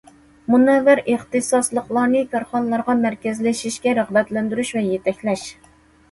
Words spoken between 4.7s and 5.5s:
ۋە يېتەكلەش.